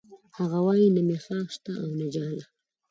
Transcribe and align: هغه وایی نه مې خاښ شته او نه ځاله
هغه 0.37 0.59
وایی 0.65 0.87
نه 0.95 1.01
مې 1.07 1.17
خاښ 1.23 1.47
شته 1.55 1.71
او 1.83 1.89
نه 1.99 2.05
ځاله 2.13 2.45